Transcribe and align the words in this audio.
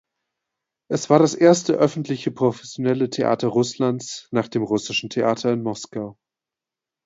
Es 0.89 1.11
war 1.11 1.19
das 1.19 1.35
erste 1.35 1.75
öffentliche 1.75 2.31
professionelle 2.31 3.11
Theater 3.11 3.49
Russlands 3.49 4.27
nach 4.31 4.47
dem 4.47 4.63
Russischen 4.63 5.11
Theater 5.11 5.53
in 5.53 5.61
Moskau. 5.61 6.17